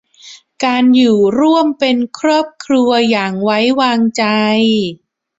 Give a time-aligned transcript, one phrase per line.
[0.63, 4.23] การอยู่ร่วมเป็นครอบครัวอย่างไว้วางใจ